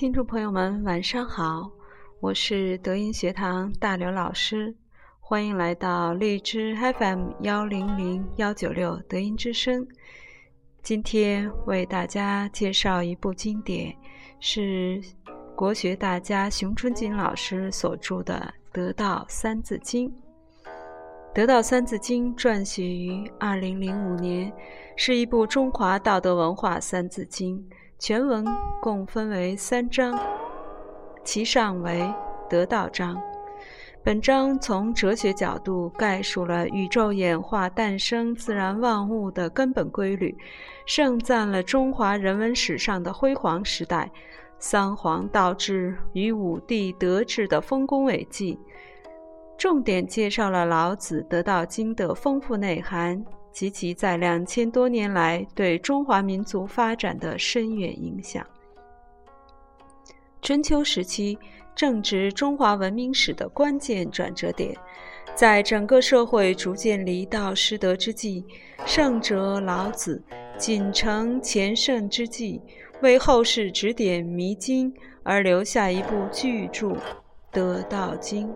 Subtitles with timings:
[0.00, 1.70] 听众朋友们，晚上好，
[2.20, 4.74] 我是德音学堂大刘老师，
[5.20, 9.86] 欢迎来到荔枝 FM 幺零零幺九六德音之声。
[10.82, 13.94] 今天为大家介绍一部经典，
[14.40, 15.02] 是
[15.54, 20.08] 国学大家熊春锦老师所著的《得道三字经》。
[21.34, 24.50] 《得道三字经》撰写于二零零五年，
[24.96, 27.62] 是一部中华道德文化三字经。
[28.00, 28.42] 全文
[28.80, 30.18] 共分为三章，
[31.22, 32.10] 其上为
[32.48, 33.20] 得道章。
[34.02, 40.34] 本章从哲学角度概述了宇宙演化诞生、自然万物的根本规律，
[40.86, 44.10] 盛赞了中华人文史上的辉煌时代，
[44.58, 48.58] 三皇道治与五帝德治的丰功伟绩，
[49.58, 53.22] 重点介绍了老子得道经的丰富内涵。
[53.52, 58.46] 及其在两千多年来对中华民族发展的深远影响。
[60.42, 61.38] 春秋时期
[61.74, 64.74] 正值中华文明史的关键转折点，
[65.34, 68.44] 在整个社会逐渐离道失德之际，
[68.86, 70.22] 圣哲老子
[70.56, 72.60] 谨承前圣之际，
[73.02, 74.92] 为后世指点迷津
[75.22, 76.88] 而留下一部巨著
[77.50, 78.48] 《得道经》。《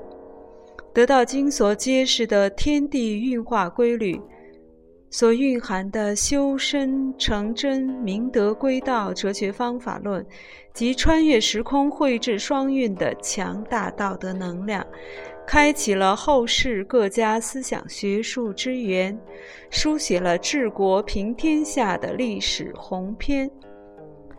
[0.93, 4.21] 得道经》所揭示的天地运化规律。
[5.15, 10.27] 所蕴含的修身成真、明德归道哲学方法论
[10.73, 14.85] 及穿越时空、绘制双运的强大道德能量，
[15.47, 19.17] 开启了后世各家思想学术之源，
[19.71, 23.49] 书写了治国平天下的历史鸿篇。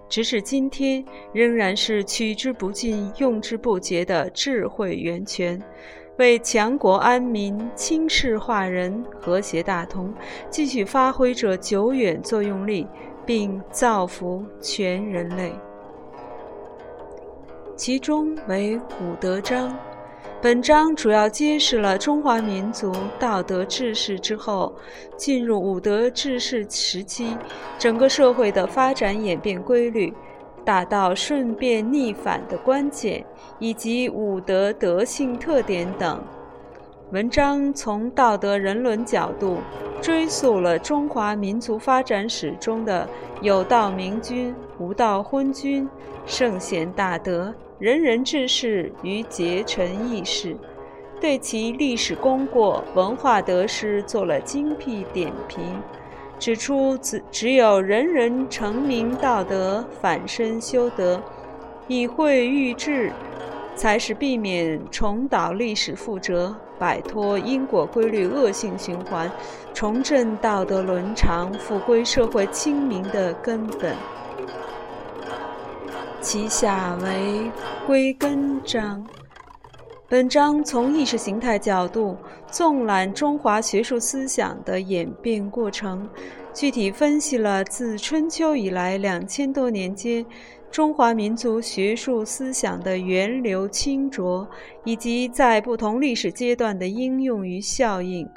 [0.09, 1.01] 直至今天，
[1.33, 5.57] 仍然是取之不尽、用之不竭的智慧源泉。
[6.17, 10.13] 为强国安民、轻视化人、和谐大同，
[10.49, 12.87] 继续发挥着久远作用力，
[13.25, 15.51] 并造福全人类。
[17.75, 19.77] 其中为五德章，
[20.41, 24.73] 本章主要揭示了中华民族道德治世之后，
[25.17, 27.35] 进入五德治世时期，
[27.77, 30.13] 整个社会的发展演变规律。
[30.65, 33.23] 达到顺变逆反的关键，
[33.59, 36.21] 以及五德德性特点等。
[37.11, 39.59] 文章从道德人伦角度
[40.01, 43.07] 追溯了中华民族发展史中的
[43.41, 45.87] 有道明君、无道昏君、
[46.25, 50.57] 圣贤大德、仁人志士与杰臣义士，
[51.21, 55.63] 对其历史功过、文化得失做了精辟点评。
[56.37, 61.21] 指出，只只有人人成名道德，反身修德，
[61.87, 63.11] 以慧育智，
[63.75, 69.31] 才是避免重蹈历史覆辙、摆脱因果规律恶性循环、
[69.73, 73.95] 重振道德伦常、复归社会清明的根本。
[76.21, 77.49] 其下为
[77.85, 79.05] 归根章。
[80.07, 82.15] 本章从意识形态角度
[82.51, 86.07] 纵览中华学术思想的演变过程，
[86.53, 90.23] 具体分析了自春秋以来两千多年间
[90.69, 94.47] 中华民族学术思想的源流清浊，
[94.83, 98.29] 以及在不同历史阶段的应用与效应。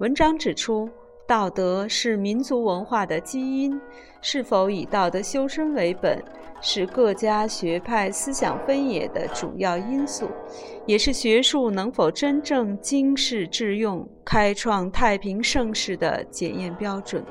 [0.00, 0.88] 文章指出，
[1.28, 3.78] 道德是民族文化的基因，
[4.22, 6.18] 是否以道德修身为本？
[6.66, 10.30] 是各家学派思想分野的主要因素，
[10.86, 17.22] 也是学术能否真正经世致用、开创太平盛世的检验标准。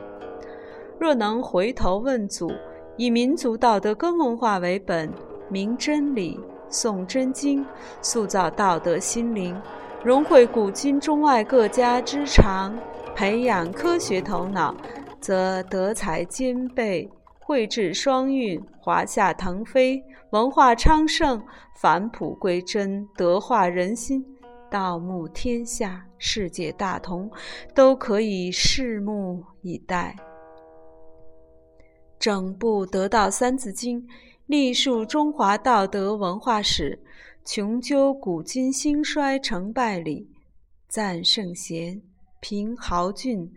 [1.00, 2.52] 若能回头问祖，
[2.96, 5.12] 以民族道德根文化为本，
[5.50, 6.40] 明真理、
[6.70, 7.66] 诵真经，
[8.04, 9.60] 塑造道德心灵，
[10.04, 12.78] 融汇古今中外各家之长，
[13.16, 14.76] 培养科学头脑，
[15.20, 17.10] 则德才兼备。
[17.46, 21.44] 绘制双韵，华夏腾飞，文化昌盛，
[21.76, 24.26] 返璞归真，德化人心，
[24.72, 27.30] 道目天下，世界大同，
[27.76, 30.16] 都可以拭目以待。
[32.18, 34.02] 整部《得道三字经》，
[34.46, 36.98] 历述中华道德文化史，
[37.44, 40.30] 穷究古今兴衰成败理，
[40.88, 42.02] 赞圣贤，
[42.40, 43.52] 评豪俊。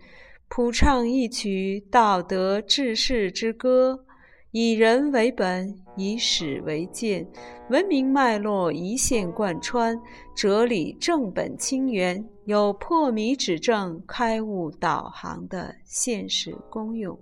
[0.48, 4.04] 谱唱一曲道德治世之歌，
[4.52, 7.26] 以人为本，以史为鉴，
[7.68, 10.00] 文明脉络一线贯穿，
[10.34, 17.18] 哲理正本清源，有破迷指正、开悟导航的现实功用。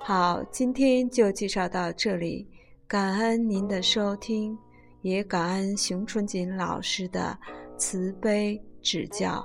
[0.00, 2.46] 好，今天就介绍到这里，
[2.86, 4.58] 感恩您的收听，
[5.02, 7.38] 也感恩熊春锦老师的
[7.78, 9.42] 慈悲指教。